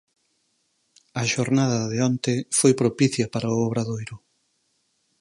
A 1.21 1.23
xornada 1.33 1.79
de 1.91 1.97
onte 2.09 2.33
foi 2.59 2.73
propicia 2.81 3.25
para 3.33 3.53
o 3.55 3.61
Obradoiro. 3.67 4.15